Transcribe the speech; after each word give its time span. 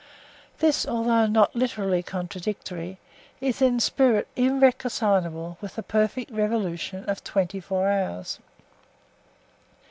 This, 0.57 0.87
although 0.87 1.27
not 1.27 1.55
literally 1.55 2.01
contradictory, 2.01 2.97
is 3.39 3.61
in 3.61 3.79
spirit 3.79 4.27
irreconcilable 4.35 5.59
with 5.61 5.75
the 5.75 5.83
perfect 5.83 6.31
revolution 6.31 7.07
of 7.07 7.23
twenty 7.23 7.59
four 7.59 7.87
hours. 7.87 8.39